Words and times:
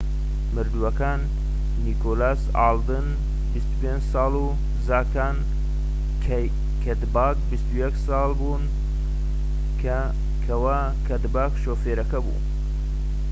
مردووەکان 0.55 1.19
نیکۆلاس 1.87 2.41
ئالدن 2.59 3.07
25 3.57 4.01
ساڵ 4.13 4.31
و 4.43 4.45
زاکاری 4.87 6.41
کەدباک 6.83 7.37
21 7.59 7.93
ساڵ 8.05 8.29
بوون 8.39 8.63
کەوا 10.45 10.79
کەدباک 11.07 11.51
شوفێرەکە 11.63 12.19
بوو 12.25 12.41